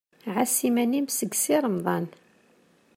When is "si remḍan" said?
1.41-2.05